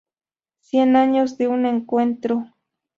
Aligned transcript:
Cien 0.61 0.95
años 0.95 1.37
de 1.37 1.47
un 1.47 1.67
encuentro". 1.67 2.47